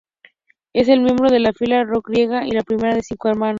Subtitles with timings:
[0.73, 3.49] Es miembro de la Familia Real Griega y la primera de cinco hermanos.